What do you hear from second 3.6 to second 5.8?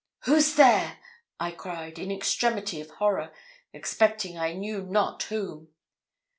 expecting I knew not whom.